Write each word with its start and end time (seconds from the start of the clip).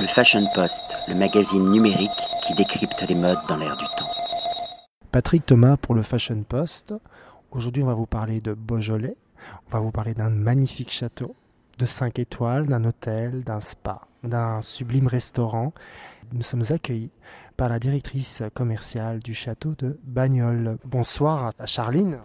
Le 0.00 0.06
Fashion 0.06 0.46
Post, 0.54 0.96
le 1.08 1.16
magazine 1.16 1.70
numérique 1.70 2.10
qui 2.46 2.54
décrypte 2.54 3.04
les 3.08 3.16
modes 3.16 3.38
dans 3.48 3.56
l'air 3.56 3.76
du 3.76 3.84
temps. 3.96 4.08
Patrick 5.10 5.44
Thomas 5.44 5.76
pour 5.76 5.96
le 5.96 6.04
Fashion 6.04 6.44
Post. 6.44 6.94
Aujourd'hui, 7.50 7.82
on 7.82 7.86
va 7.86 7.94
vous 7.94 8.06
parler 8.06 8.40
de 8.40 8.54
Beaujolais. 8.54 9.16
On 9.66 9.70
va 9.72 9.80
vous 9.80 9.90
parler 9.90 10.14
d'un 10.14 10.30
magnifique 10.30 10.92
château, 10.92 11.34
de 11.78 11.84
5 11.84 12.20
étoiles, 12.20 12.66
d'un 12.66 12.84
hôtel, 12.84 13.42
d'un 13.42 13.60
spa, 13.60 14.02
d'un 14.22 14.62
sublime 14.62 15.08
restaurant. 15.08 15.72
Nous 16.32 16.42
sommes 16.42 16.64
accueillis 16.70 17.10
par 17.56 17.68
la 17.68 17.80
directrice 17.80 18.44
commerciale 18.54 19.18
du 19.18 19.34
château 19.34 19.74
de 19.76 19.98
Bagnoles. 20.04 20.78
Bonsoir 20.84 21.50
à 21.58 21.66
Charline. 21.66 22.18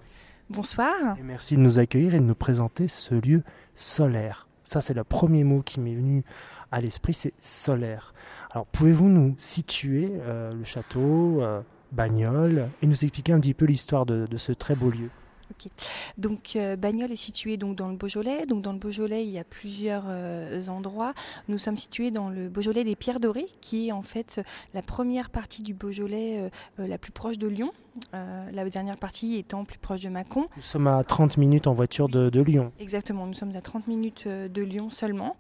Bonsoir. 0.47 1.17
Et 1.17 1.23
merci 1.23 1.55
de 1.55 1.61
nous 1.61 1.79
accueillir 1.79 2.13
et 2.13 2.19
de 2.19 2.25
nous 2.25 2.35
présenter 2.35 2.87
ce 2.87 3.15
lieu 3.15 3.41
solaire. 3.73 4.47
Ça, 4.63 4.81
c'est 4.81 4.93
le 4.93 5.03
premier 5.03 5.43
mot 5.43 5.61
qui 5.61 5.79
m'est 5.79 5.95
venu 5.95 6.23
à 6.71 6.81
l'esprit, 6.81 7.13
c'est 7.13 7.33
solaire. 7.41 8.13
Alors, 8.51 8.65
pouvez-vous 8.65 9.09
nous 9.09 9.35
situer 9.37 10.11
euh, 10.21 10.51
le 10.53 10.63
château, 10.63 11.41
euh, 11.41 11.61
Bagnoles, 11.91 12.69
et 12.81 12.87
nous 12.87 13.03
expliquer 13.03 13.33
un 13.33 13.39
petit 13.39 13.53
peu 13.53 13.65
l'histoire 13.65 14.05
de, 14.05 14.25
de 14.25 14.37
ce 14.37 14.51
très 14.51 14.75
beau 14.75 14.89
lieu? 14.89 15.09
Ok. 15.53 15.69
Donc 16.17 16.55
euh, 16.55 16.75
Bagnoles 16.75 17.11
est 17.11 17.15
situé 17.15 17.57
donc 17.57 17.75
dans 17.75 17.87
le 17.87 17.95
Beaujolais. 17.95 18.43
Donc 18.47 18.63
dans 18.63 18.73
le 18.73 18.79
Beaujolais, 18.79 19.23
il 19.23 19.31
y 19.31 19.37
a 19.37 19.43
plusieurs 19.43 20.05
euh, 20.07 20.67
endroits. 20.67 21.13
Nous 21.47 21.59
sommes 21.59 21.77
situés 21.77 22.09
dans 22.09 22.29
le 22.29 22.49
Beaujolais 22.49 22.83
des 22.83 22.95
Pierres 22.95 23.19
Dorées, 23.19 23.49
qui 23.61 23.89
est 23.89 23.91
en 23.91 24.01
fait 24.01 24.41
la 24.73 24.81
première 24.81 25.29
partie 25.29 25.61
du 25.61 25.73
Beaujolais 25.73 26.49
euh, 26.79 26.87
la 26.87 26.97
plus 26.97 27.11
proche 27.11 27.37
de 27.37 27.47
Lyon. 27.47 27.71
la 28.11 28.69
dernière 28.69 28.97
partie 28.97 29.35
étant 29.35 29.65
plus 29.65 29.77
proche 29.77 29.99
de 29.99 30.09
Mâcon. 30.09 30.47
Nous 30.55 30.63
sommes 30.63 30.87
à 30.87 31.03
30 31.03 31.37
minutes 31.37 31.67
en 31.67 31.73
voiture 31.73 32.09
de, 32.09 32.29
de 32.29 32.41
Lyon. 32.41 32.71
Exactement, 32.79 33.27
nous 33.27 33.33
sommes 33.33 33.55
à 33.55 33.61
30 33.61 33.87
minutes 33.87 34.27
de 34.27 34.61
Lyon 34.63 34.89
seulement. 34.89 35.35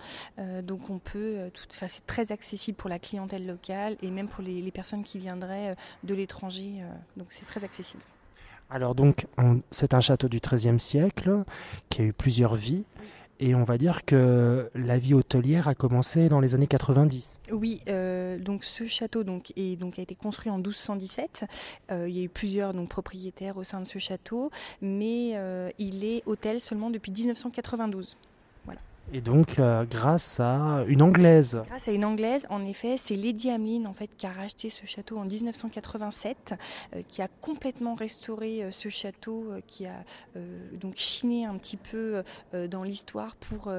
donc 0.61 0.89
on 0.91 0.99
peut, 0.99 1.49
tout, 1.53 1.65
c'est 1.69 2.05
très 2.05 2.31
accessible 2.31 2.77
pour 2.77 2.89
la 2.89 2.99
clientèle 2.99 3.47
locale 3.47 3.97
et 4.03 4.11
même 4.11 4.27
pour 4.27 4.43
les, 4.43 4.61
les 4.61 4.71
personnes 4.71 5.03
qui 5.03 5.17
viendraient 5.17 5.75
de 6.03 6.13
l'étranger. 6.13 6.83
donc 7.17 7.27
c'est 7.29 7.45
très 7.45 7.63
accessible. 7.63 8.03
Alors 8.73 8.95
donc, 8.95 9.27
c'est 9.69 9.93
un 9.93 10.01
château 10.01 10.27
du 10.27 10.39
XIIIe 10.39 10.79
siècle 10.79 11.43
qui 11.89 12.01
a 12.01 12.05
eu 12.05 12.13
plusieurs 12.13 12.55
vies. 12.55 12.85
Et 13.39 13.53
on 13.53 13.65
va 13.65 13.77
dire 13.77 14.03
que 14.03 14.71
la 14.73 14.97
vie 14.97 15.13
hôtelière 15.13 15.67
a 15.67 15.75
commencé 15.75 16.27
dans 16.27 16.39
les 16.39 16.55
années 16.55 16.65
90. 16.65 17.39
Oui, 17.51 17.81
euh, 17.87 18.39
donc 18.39 18.63
ce 18.63 18.87
château 18.87 19.23
donc, 19.23 19.53
est, 19.57 19.75
donc, 19.75 19.99
a 19.99 20.01
été 20.01 20.15
construit 20.15 20.51
en 20.51 20.57
1217. 20.57 21.45
Euh, 21.91 22.09
il 22.09 22.17
y 22.17 22.21
a 22.21 22.23
eu 22.23 22.29
plusieurs 22.29 22.73
donc, 22.73 22.89
propriétaires 22.89 23.57
au 23.57 23.63
sein 23.63 23.79
de 23.79 23.85
ce 23.85 23.99
château, 23.99 24.49
mais 24.81 25.33
euh, 25.35 25.69
il 25.77 26.03
est 26.03 26.23
hôtel 26.25 26.59
seulement 26.59 26.89
depuis 26.89 27.11
1992. 27.11 28.17
Et 29.11 29.21
donc, 29.21 29.59
euh, 29.59 29.85
grâce 29.85 30.39
à 30.39 30.85
une 30.87 31.01
Anglaise. 31.01 31.61
Grâce 31.67 31.87
à 31.87 31.91
une 31.91 32.05
Anglaise, 32.05 32.47
en 32.49 32.65
effet, 32.65 32.95
c'est 32.97 33.15
Lady 33.15 33.49
Hamelin 33.49 33.85
en 33.85 33.93
fait, 33.93 34.09
qui 34.17 34.25
a 34.25 34.31
racheté 34.31 34.69
ce 34.69 34.85
château 34.85 35.17
en 35.17 35.25
1987, 35.25 36.53
euh, 36.95 37.01
qui 37.07 37.21
a 37.21 37.27
complètement 37.27 37.95
restauré 37.95 38.63
euh, 38.63 38.71
ce 38.71 38.89
château, 38.89 39.51
qui 39.67 39.85
a 39.85 40.03
donc 40.79 40.95
chiné 40.95 41.45
un 41.45 41.57
petit 41.57 41.77
peu 41.77 42.23
dans 42.69 42.83
l'histoire 42.83 43.35
pour 43.35 43.71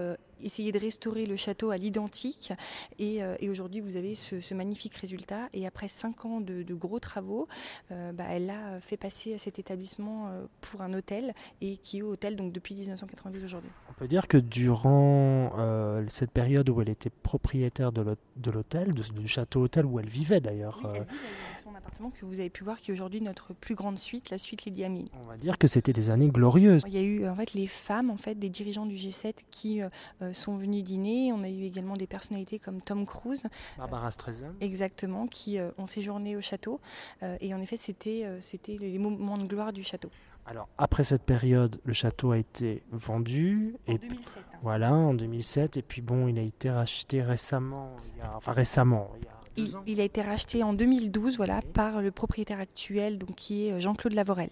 essayer 0.42 0.72
de 0.72 0.78
restaurer 0.78 1.27
le 1.27 1.36
château 1.36 1.70
à 1.70 1.77
l'identique. 1.77 2.53
Et, 2.98 3.20
aujourd'hui, 3.48 3.81
vous 3.81 3.97
avez 3.97 4.14
ce, 4.14 4.55
magnifique 4.55 4.97
résultat. 4.97 5.48
Et 5.53 5.66
après 5.66 5.88
cinq 5.88 6.25
ans 6.25 6.41
de, 6.41 6.75
gros 6.75 7.00
travaux, 7.00 7.48
bah, 7.91 8.25
elle 8.31 8.50
a 8.50 8.81
fait 8.81 8.97
passer 8.97 9.38
cet 9.38 9.59
établissement 9.59 10.31
pour 10.61 10.83
un 10.83 10.92
hôtel 10.92 11.34
et 11.61 11.77
qui 11.78 11.98
est 11.98 12.03
hôtel 12.03 12.36
donc 12.36 12.53
depuis 12.53 12.75
1992 12.75 13.44
aujourd'hui. 13.44 13.70
On 13.97 14.00
peut 14.00 14.09
dire 14.09 14.27
que 14.27 14.39
durant 14.39 15.53
euh, 15.56 16.05
cette 16.09 16.33
période 16.33 16.69
où 16.69 16.81
elle 16.81 16.89
était 16.89 17.11
propriétaire 17.11 17.92
de 17.92 18.50
l'hôtel, 18.50 18.92
du 18.92 19.28
château-hôtel 19.28 19.87
où 19.87 20.00
elle 20.00 20.09
vivait 20.09 20.41
d'ailleurs. 20.41 20.81
Oui, 20.83 20.98
vit 20.98 21.17
son 21.62 21.75
appartement 21.77 22.11
que 22.11 22.25
vous 22.27 22.41
avez 22.41 22.50
pu 22.50 22.65
voir 22.65 22.81
qui 22.81 22.91
est 22.91 22.95
aujourd'hui 22.95 23.20
notre 23.20 23.55
plus 23.55 23.75
grande 23.75 23.98
suite, 23.98 24.31
la 24.31 24.39
suite 24.39 24.65
Lady 24.65 24.84
Ameline. 24.84 25.06
On 25.22 25.27
va 25.27 25.37
dire 25.37 25.59
que 25.59 25.66
c'était 25.66 25.93
des 25.93 26.10
années 26.10 26.28
glorieuses. 26.28 26.82
Il 26.87 26.93
y 26.93 26.99
a 26.99 27.03
eu 27.03 27.28
en 27.28 27.34
fait 27.34 27.55
les 27.55 27.66
femmes 27.66 28.10
en 28.10 28.16
fait 28.16 28.34
des 28.34 28.50
dirigeants 28.50 28.87
du 28.87 28.97
G7 28.97 29.34
qui 29.50 29.81
euh, 29.81 29.88
sont 30.32 30.56
venus 30.56 30.82
dîner. 30.82 31.32
On 31.32 31.43
a 31.44 31.49
eu 31.49 31.62
également 31.62 31.97
des 31.97 32.06
personnalités 32.06 32.59
comme 32.59 32.81
Tom 32.82 33.06
Cruise, 33.06 33.44
Barbara 33.78 34.11
Streisand, 34.11 34.55
exactement, 34.61 35.26
qui 35.28 35.59
euh, 35.59 35.71
ont 35.78 35.87
séjourné 35.87 36.37
au 36.37 36.41
château. 36.41 36.81
Euh, 37.22 37.37
et 37.41 37.55
en 37.55 37.61
effet, 37.61 37.76
c'était 37.76 38.26
c'était 38.41 38.76
les 38.76 38.99
moments 38.99 39.38
de 39.38 39.44
gloire 39.44 39.72
du 39.72 39.82
château. 39.82 40.11
Alors 40.47 40.69
après 40.77 41.05
cette 41.05 41.22
période, 41.22 41.81
le 41.84 41.93
château 41.93 42.32
a 42.32 42.38
été 42.38 42.82
vendu 42.93 43.77
en 43.88 43.93
et 43.93 43.99
2007. 43.99 44.37
Hein. 44.37 44.59
voilà 44.62 44.93
en 44.93 45.15
2007 45.15 45.77
et 45.78 45.82
puis 45.82 46.03
bon, 46.03 46.28
il 46.28 46.38
a 46.38 46.43
été 46.43 46.71
racheté 46.71 47.22
récemment, 47.22 47.97
il 48.15 48.19
y 48.19 48.22
a, 48.22 48.37
enfin 48.37 48.53
récemment, 48.53 49.10
il 49.19 49.25
y 49.25 49.28
a 49.28 49.34
il, 49.56 49.72
il, 49.87 50.00
a 50.00 50.05
été 50.05 50.21
racheté 50.21 50.62
en 50.62 50.72
2012 50.72 51.37
voilà, 51.37 51.60
par 51.75 52.03
le 52.03 52.10
propriétaire 52.10 52.59
actuel, 52.59 53.19
donc, 53.19 53.37
qui 53.37 53.69
est 53.69 53.81
Jean-Claude 53.81 54.15
Lavorel. 54.15 54.50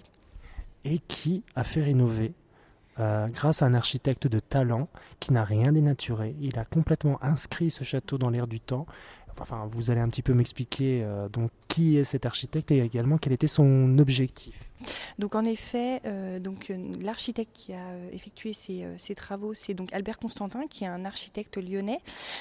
Et 0.85 0.99
qui 0.99 1.43
a 1.57 1.65
fait 1.65 1.83
rénover 1.83 2.35
euh, 3.01 3.27
grâce 3.29 3.63
à 3.63 3.67
un 3.67 3.75
architecte 3.75 4.27
de 4.27 4.39
talent 4.39 4.89
qui 5.19 5.33
n'a 5.33 5.45
rien 5.45 5.73
dénaturé. 5.73 6.37
Il 6.41 6.59
a 6.59 6.65
complètement 6.65 7.19
inscrit 7.23 7.71
ce 7.71 7.85
château 7.85 8.19
dans 8.19 8.31
l'air 8.31 8.47
du 8.47 8.61
temps. 8.61 8.87
Enfin, 9.41 9.67
vous 9.73 9.91
allez 9.91 10.01
un 10.01 10.09
petit 10.09 10.23
peu 10.23 10.35
m'expliquer 10.35 11.03
euh, 11.03 11.29
donc 11.29 11.51
qui 11.69 11.97
est 11.97 12.05
cet 12.05 12.27
architecte 12.27 12.71
et 12.71 12.81
également 12.81 13.17
quel 13.17 13.33
était 13.33 13.47
son 13.47 13.99
objectif. 13.99 14.55
Donc 15.19 15.35
en 15.35 15.45
effet, 15.45 16.01
euh, 16.05 16.39
donc 16.39 16.71
euh, 16.71 16.77
l'architecte 17.01 17.51
qui 17.55 17.73
a 17.73 17.79
euh, 17.79 18.11
effectué 18.13 18.53
ces, 18.53 19.15
travaux, 19.15 19.55
c'est 19.55 19.75
donc 19.75 19.93
Albert 19.93 20.19
Constantin, 20.19 20.67
qui 20.69 20.85
est 20.85 20.89
un 20.89 21.05
architecte 21.05 21.59
lyonnais. 21.59 22.01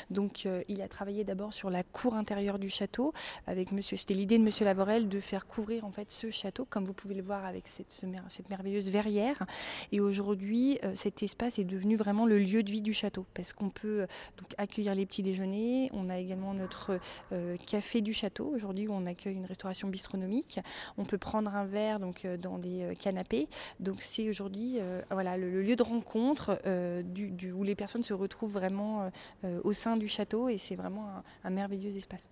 Donc 0.09 0.47
il 0.67 0.81
a 0.81 0.87
travaillé 0.87 1.23
d'abord 1.23 1.53
sur 1.53 1.69
la 1.69 1.83
cour 1.83 2.15
intérieure 2.15 2.59
du 2.59 2.69
château. 2.69 3.13
Avec 3.45 3.71
Monsieur, 3.71 3.97
c'était 3.97 4.13
l'idée 4.13 4.37
de 4.37 4.43
Monsieur 4.43 4.65
Lavorel 4.65 5.09
de 5.09 5.19
faire 5.19 5.47
couvrir 5.47 5.85
en 5.85 5.91
fait 5.91 6.11
ce 6.11 6.31
château, 6.31 6.65
comme 6.69 6.85
vous 6.85 6.93
pouvez 6.93 7.15
le 7.15 7.21
voir 7.21 7.45
avec 7.45 7.67
cette, 7.67 7.91
ce, 7.91 8.05
cette 8.29 8.49
merveilleuse 8.49 8.89
verrière. 8.89 9.45
Et 9.91 9.99
aujourd'hui, 9.99 10.79
cet 10.95 11.23
espace 11.23 11.59
est 11.59 11.65
devenu 11.65 11.97
vraiment 11.97 12.25
le 12.25 12.39
lieu 12.39 12.63
de 12.63 12.71
vie 12.71 12.81
du 12.81 12.93
château, 12.93 13.25
parce 13.33 13.53
qu'on 13.53 13.69
peut 13.69 14.07
accueillir 14.57 14.95
les 14.95 15.05
petits 15.05 15.23
déjeuners. 15.23 15.89
On 15.93 16.09
a 16.09 16.17
également 16.17 16.53
notre 16.53 16.99
café 17.67 18.01
du 18.01 18.13
château 18.13 18.51
aujourd'hui 18.55 18.87
où 18.87 18.93
on 18.93 19.05
accueille 19.05 19.35
une 19.35 19.45
restauration 19.45 19.89
bistronomique. 19.89 20.59
On 20.97 21.05
peut 21.05 21.17
prendre 21.17 21.53
un 21.53 21.65
verre 21.65 21.99
donc 21.99 22.25
dans 22.37 22.57
des 22.57 22.93
canapés. 22.99 23.47
Donc 23.79 24.01
c'est 24.01 24.29
aujourd'hui 24.29 24.79
euh, 24.79 25.01
voilà, 25.11 25.37
le, 25.37 25.61
lieu 25.61 25.75
de 25.75 25.83
rencontre 25.83 26.59
euh, 26.65 27.01
du, 27.03 27.51
où 27.51 27.63
les 27.63 27.75
personnes 27.75 28.03
se 28.03 28.13
retrouvent 28.13 28.51
vraiment 28.51 29.11
euh, 29.43 29.59
au 29.63 29.73
sein 29.73 29.97
du 29.97 30.07
château 30.07 30.49
et 30.49 30.57
c'est 30.57 30.75
vraiment 30.75 31.07
un, 31.43 31.49
merveilleux 31.49 31.95
espace. 31.95 32.29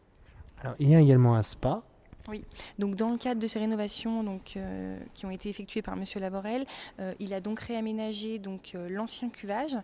Alors 0.62 0.76
il 0.80 0.90
y 0.90 0.96
a 0.96 1.00
également 1.00 1.36
un 1.36 1.42
spa. 1.42 1.84
Oui, 2.28 2.44
donc 2.78 2.96
dans 2.96 3.10
le 3.10 3.18
cadre 3.18 3.40
de 3.40 3.48
ces 3.48 3.60
rénovations 3.60 4.24
donc, 4.24 4.54
euh, 4.56 5.00
qui 5.14 5.26
ont 5.26 5.32
été 5.32 5.50
effectuées 5.50 5.82
par 5.82 5.96
Monsieur 5.96 6.20
Lavorel, 6.20 6.66
euh, 7.00 7.14
il 7.20 7.34
a 7.34 7.40
donc 7.40 7.62
réaménagé 7.62 8.40
donc 8.40 8.74
euh, 8.76 8.90
l'ancien 8.90 9.30
cuvage, 9.30 9.78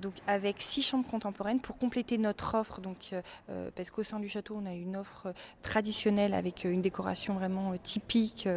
donc 0.00 0.14
avec 0.26 0.62
six 0.62 0.82
chambres 0.82 1.08
contemporaines 1.08 1.60
pour 1.60 1.78
compléter 1.78 2.16
notre 2.18 2.54
offre, 2.54 2.80
donc 2.80 3.14
parce 3.74 3.90
qu'au 3.90 4.02
sein 4.02 4.18
du 4.20 4.28
château 4.28 4.58
on 4.62 4.66
a 4.66 4.72
une 4.72 4.96
offre 4.96 5.32
traditionnelle 5.62 6.34
avec 6.34 6.64
une 6.64 6.80
décoration 6.80 7.34
vraiment 7.34 7.76
typique 7.82 8.48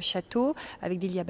château, 0.00 0.54
avec 0.82 0.98
des 0.98 1.08
lits 1.08 1.20
à 1.20 1.24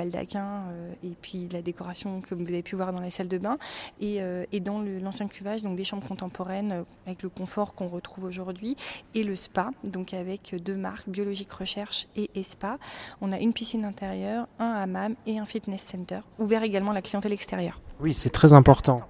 et 1.03 1.17
puis 1.21 1.49
la 1.51 1.63
décoration 1.63 2.21
que 2.21 2.35
vous 2.35 2.45
avez 2.45 2.63
pu 2.63 2.77
voir 2.77 2.93
dans 2.93 3.01
la 3.01 3.11
salle 3.11 3.29
de 3.29 3.39
bain, 3.39 3.59
et 4.01 4.61
dans 4.61 4.81
l'ancien 4.81 5.29
cuvage 5.29 5.63
donc 5.63 5.77
des 5.77 5.85
chambres 5.85 6.07
contemporaines 6.07 6.85
avec 7.07 7.23
le 7.23 7.29
confort 7.29 7.75
qu'on 7.75 7.89
retrouve 7.89 8.25
aujourd'hui 8.25 8.77
et 9.15 9.23
le 9.23 9.37
spa, 9.37 9.71
donc 9.85 10.15
avec 10.15 10.55
deux 10.63 10.77
marques 10.77 11.09
biologique 11.13 11.53
recherche 11.53 12.09
et 12.17 12.31
ESPA. 12.35 12.79
On 13.21 13.31
a 13.31 13.39
une 13.39 13.53
piscine 13.53 13.85
intérieure, 13.85 14.49
un 14.59 14.73
hammam 14.73 15.15
et 15.27 15.39
un 15.39 15.45
fitness 15.45 15.83
center, 15.83 16.21
ouvert 16.39 16.65
également 16.65 16.91
à 16.91 16.95
la 16.95 17.03
clientèle 17.03 17.33
extérieure. 17.33 17.81
Oui, 18.01 18.13
c'est 18.13 18.31
très 18.31 18.53
important. 18.55 19.03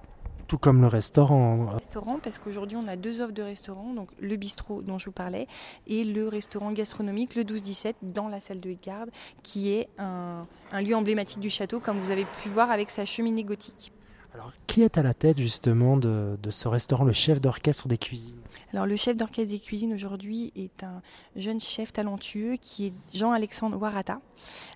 Tout 0.47 0.57
comme 0.59 0.81
le 0.81 0.87
restaurant. 0.87 1.67
Restaurant, 1.67 2.19
parce 2.21 2.37
qu'aujourd'hui 2.37 2.77
on 2.77 2.87
a 2.87 2.95
deux 2.95 3.21
offres 3.21 3.33
de 3.33 3.41
restaurant, 3.41 3.93
donc 3.93 4.09
le 4.19 4.35
bistrot 4.35 4.83
dont 4.83 4.99
je 4.99 5.05
vous 5.05 5.11
parlais 5.11 5.47
et 5.87 6.03
le 6.03 6.27
restaurant 6.27 6.71
gastronomique, 6.71 7.33
le 7.35 7.43
12-17, 7.43 7.95
dans 8.03 8.27
la 8.27 8.39
salle 8.39 8.59
de 8.59 8.73
garde, 8.73 9.09
qui 9.41 9.71
est 9.71 9.89
un, 9.97 10.45
un 10.71 10.81
lieu 10.81 10.95
emblématique 10.95 11.39
du 11.39 11.49
château, 11.49 11.79
comme 11.79 11.97
vous 11.97 12.11
avez 12.11 12.25
pu 12.25 12.49
voir 12.49 12.69
avec 12.69 12.91
sa 12.91 13.05
cheminée 13.05 13.43
gothique. 13.43 13.93
Alors, 14.33 14.51
qui 14.65 14.81
est 14.81 14.97
à 14.97 15.03
la 15.03 15.13
tête 15.13 15.37
justement 15.37 15.95
de, 15.97 16.37
de 16.41 16.49
ce 16.49 16.67
restaurant, 16.67 17.03
le 17.03 17.13
chef 17.13 17.39
d'orchestre 17.39 17.87
des 17.87 17.97
cuisines? 17.97 18.39
Alors, 18.73 18.87
le 18.87 18.95
chef 18.95 19.15
d'orchestre 19.15 19.51
des 19.51 19.59
cuisines 19.59 19.93
aujourd'hui 19.93 20.51
est 20.55 20.83
un 20.83 21.01
jeune 21.35 21.59
chef 21.59 21.93
talentueux 21.93 22.55
qui 22.59 22.87
est 22.87 22.93
Jean-Alexandre 23.13 23.77
Warata, 23.77 24.19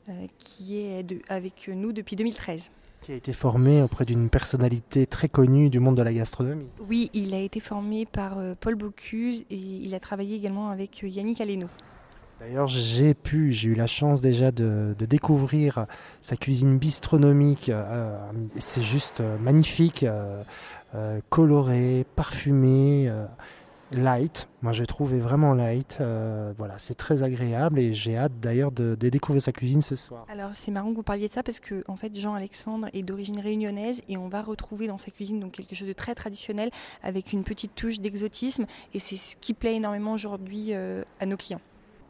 euh, 0.10 0.28
qui 0.38 0.78
est 0.78 1.02
de, 1.02 1.20
avec 1.30 1.70
nous 1.74 1.92
depuis 1.92 2.16
2013 2.16 2.70
qui 3.02 3.14
a 3.14 3.16
été 3.16 3.32
formé 3.32 3.82
auprès 3.82 4.04
d'une 4.04 4.30
personnalité 4.30 5.06
très 5.06 5.30
connue 5.30 5.70
du 5.70 5.80
monde 5.80 5.96
de 5.96 6.02
la 6.02 6.12
gastronomie. 6.12 6.68
Oui, 6.90 7.10
il 7.14 7.34
a 7.34 7.40
été 7.40 7.62
formé 7.62 8.06
par 8.06 8.38
euh, 8.38 8.54
Paul 8.60 8.76
Bocuse 8.76 9.46
et 9.50 9.56
il 9.56 9.96
a 9.96 10.00
travaillé 10.02 10.36
également 10.36 10.72
avec 10.72 11.04
euh, 11.04 11.08
Yannick 11.08 11.40
Aleno. 11.40 11.68
D'ailleurs, 12.40 12.68
j'ai 12.68 13.14
pu, 13.14 13.52
j'ai 13.52 13.70
eu 13.70 13.76
la 13.76 13.88
chance 13.88 14.22
déjà 14.22 14.52
de, 14.52 14.96
découvrir 15.00 15.86
sa 16.22 16.36
cuisine 16.36 16.78
bistronomique. 16.78 17.70
Euh, 17.70 18.18
c'est 18.58 18.84
juste 18.84 19.22
magnifique, 19.42 20.04
euh, 20.04 21.20
coloré, 21.30 22.06
parfumé. 22.16 23.12
light. 23.92 24.48
Moi, 24.62 24.74
trouve 24.86 25.14
est 25.14 25.20
vraiment 25.20 25.54
light. 25.54 25.98
Euh, 26.02 26.54
voilà, 26.58 26.76
c'est 26.78 26.96
très 26.96 27.24
agréable 27.24 27.80
et 27.80 27.94
j'ai 27.94 28.18
hâte 28.18 28.34
d'ailleurs 28.40 28.72
de, 28.72 28.96
découvrir 28.96 29.42
sa 29.42 29.52
cuisine 29.52 29.82
ce 29.82 29.96
soir. 29.96 30.26
Alors, 30.30 30.52
c'est 30.54 30.72
marrant 30.72 30.92
que 30.92 30.96
vous 30.96 31.04
parliez 31.04 31.28
de 31.28 31.34
ça 31.34 31.44
parce 31.44 31.60
que 31.60 31.84
en 31.88 31.96
fait, 31.96 32.18
Jean-Alexandre 32.18 32.88
est 32.94 33.04
d'origine 33.04 33.40
réunionnaise 33.40 34.02
et 34.10 34.18
on 34.18 34.28
va 34.28 34.42
retrouver 34.42 34.88
dans 34.88 34.98
sa 34.98 35.12
cuisine 35.12 35.40
donc 35.40 35.54
quelque 35.54 35.76
chose 35.76 35.88
de 35.88 35.94
très 35.94 36.16
traditionnel 36.16 36.70
avec 37.04 37.34
une 37.34 37.44
petite 37.44 37.76
touche 37.76 38.00
d'exotisme 38.00 38.66
et 38.94 39.00
c'est 39.00 39.18
ce 39.18 39.36
qui 39.38 39.54
plaît 39.54 39.76
énormément 39.76 40.14
aujourd'hui 40.14 40.74
euh, 40.74 41.04
à 41.20 41.26
nos 41.26 41.38
clients. 41.38 41.62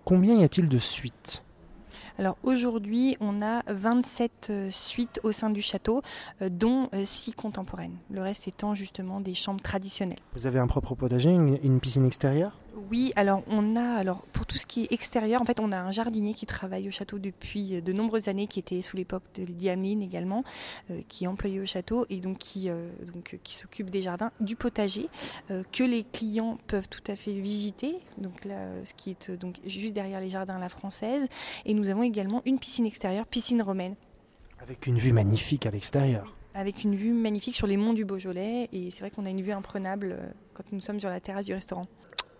Combien 0.07 0.38
y 0.38 0.44
a-t-il 0.45 0.69
de 0.69 0.77
suites? 0.77 1.44
Alors 2.18 2.38
aujourd'hui, 2.44 3.18
on 3.19 3.42
a 3.42 3.62
27 3.68 4.31
euh, 4.50 4.71
suites 4.71 5.19
au 5.24 5.33
sein 5.33 5.50
du 5.50 5.62
château, 5.62 6.01
euh, 6.42 6.48
dont 6.50 6.89
6 7.04 7.33
contemporaines. 7.33 7.98
Le 8.09 8.21
reste 8.21 8.48
étant 8.48 8.74
justement 8.74 9.19
des 9.19 9.33
chambres 9.33 9.62
traditionnelles. 9.62 10.21
Vous 10.31 10.48
avez 10.48 10.59
un 10.59 10.68
propre 10.68 10.95
potager, 10.95 11.31
une, 11.33 11.81
piscine 11.81 12.06
extérieure? 12.06 12.57
Oui, 12.89 13.12
alors 13.15 13.41
on 13.47 13.75
a, 13.75 13.95
alors 13.95 14.21
pour 14.33 14.45
tout 14.45 14.57
ce 14.57 14.68
qui 14.68 14.83
est 14.83 14.91
extérieur, 14.91 15.41
en 15.41 15.45
fait, 15.45 15.59
on 15.59 15.71
a 15.71 15.77
un 15.77 15.91
jardinier 15.91 16.33
qui 16.33 16.45
travaille 16.45 16.88
au 16.88 16.91
château 16.91 17.18
depuis 17.18 17.81
de 17.81 17.94
nombreuses 17.94 18.27
années, 18.27 18.47
qui 18.47 18.59
était 18.59 18.81
sous 18.81 18.95
l'époque 18.95 19.24
de 19.35 19.44
Lydie 19.44 19.69
Hamelin 19.69 20.01
également, 20.01 20.44
qui 21.07 21.25
est 21.25 21.27
employé 21.27 21.59
au 21.59 21.65
château 21.65 22.06
et 22.09 22.18
donc 22.18 22.38
qui, 22.38 22.69
donc, 23.13 23.39
qui 23.44 23.56
s'occupe 23.56 23.89
des 23.89 24.01
jardins, 24.01 24.31
du 24.39 24.56
potager, 24.56 25.09
que 25.50 25.83
les 25.83 26.03
clients 26.03 26.59
peuvent 26.68 26.88
tout 26.88 27.03
à 27.07 27.15
fait 27.15 27.33
visiter. 27.33 27.95
Donc 28.19 28.45
là, 28.45 28.68
ce 28.83 28.94
qui 28.94 29.09
est 29.12 29.31
donc 29.31 29.56
juste 29.65 29.94
derrière 29.94 30.21
les 30.21 30.29
jardins 30.29 30.57
à 30.57 30.59
la 30.59 30.69
française. 30.69 31.27
Et 31.65 31.74
nous 31.74 31.89
avons 31.89 32.03
également 32.03 32.41
une 32.45 32.59
piscine 32.59 32.85
extérieure, 32.85 33.25
piscine 33.25 33.62
romaine. 33.62 33.95
Avec 34.59 34.85
une 34.88 34.97
vue 34.97 35.13
magnifique 35.13 35.65
à 35.65 35.71
l'extérieur. 35.71 36.35
Avec 36.53 36.83
une 36.83 36.95
vue 36.95 37.13
magnifique 37.13 37.56
sur 37.56 37.68
les 37.68 37.77
monts 37.77 37.94
du 37.94 38.06
Beaujolais. 38.06 38.69
Et 38.71 38.91
c'est 38.91 39.01
vrai 39.01 39.12
qu'on 39.12 39.25
a 39.25 39.29
une 39.29 39.41
vue 39.41 39.51
imprenable 39.51 40.18
euh, 40.19 40.27
quand 40.53 40.63
nous 40.71 40.81
sommes 40.81 41.00
sur 41.00 41.09
la 41.09 41.19
terrasse 41.19 41.45
du 41.45 41.53
restaurant. 41.53 41.85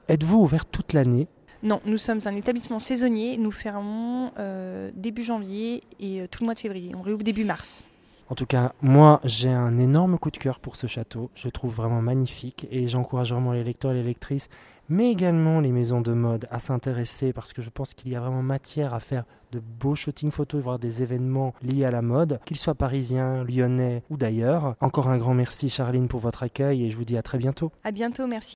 Êtes-vous 0.09 0.38
ouvert 0.38 0.65
toute 0.65 0.94
l'année? 0.94 1.27
Non, 1.63 1.81
nous 1.86 1.98
sommes 1.98 2.19
un 2.25 2.36
établissement 2.36 2.80
saisonnier. 2.80 3.38
Nous 3.38 3.51
fermons 3.51 4.31
euh, 4.39 4.89
début 4.95 5.24
janvier 5.24 5.83
et 6.00 6.21
euh, 6.21 6.27
tout 6.31 6.44
le 6.44 6.45
mois 6.45 6.54
de 6.54 6.59
février. 6.59 6.94
On 6.95 7.01
réouvre 7.01 7.24
début 7.24 7.44
mars. 7.44 7.83
En 8.30 8.36
tout 8.36 8.45
cas, 8.45 8.71
moi, 8.81 9.19
j'ai 9.25 9.50
un 9.50 9.77
énorme 9.77 10.18
coup 10.18 10.31
de 10.31 10.38
cœur 10.38 10.62
pour 10.62 10.77
ce 10.77 10.88
château. 10.88 11.30
Je 11.36 11.48
le 11.48 11.51
trouve 11.51 11.74
vraiment 11.74 12.01
magnifique 12.01 12.68
et 12.71 12.88
j'encourage 12.88 13.33
vraiment 13.33 13.51
les 13.51 13.65
lecteurs 13.65 13.92
et 13.92 13.95
les 13.95 14.04
lectrices, 14.04 14.48
mais 14.88 15.12
également 15.12 15.59
les 15.59 15.71
maisons 15.71 16.00
de 16.00 16.13
mode 16.13 16.48
à 16.51 16.60
s'intéresser 16.60 17.33
parce 17.33 17.51
que 17.51 17.62
je 17.62 17.69
pense 17.69 17.94
qu'il 17.94 18.12
y 18.12 18.15
a 18.15 18.21
vraiment 18.21 18.44
matière 18.44 18.94
à 18.94 19.01
faire 19.01 19.25
de 19.51 19.60
beaux 19.60 19.95
shootings 19.95 20.31
photos 20.31 20.60
et 20.60 20.63
voir 20.63 20.80
des 20.80 21.03
événements 21.03 21.53
liés 21.62 21.86
à 21.86 21.92
la 21.92 22.01
mode, 22.01 22.39
qu'ils 22.45 22.57
soient 22.57 22.75
parisiens, 22.75 23.44
lyonnais 23.44 24.03
ou 24.10 24.15
d'ailleurs. 24.15 24.75
Encore 24.80 25.10
un 25.10 25.18
grand 25.18 25.33
merci 25.33 25.69
Charline 25.69 26.07
pour 26.07 26.21
votre 26.21 26.44
accueil 26.44 26.86
et 26.86 26.89
je 26.89 26.98
vous 26.98 27.06
dis 27.06 27.18
à 27.18 27.21
très 27.21 27.38
bientôt. 27.38 27.71
À 27.83 27.92
bientôt, 27.92 28.27
merci. 28.27 28.56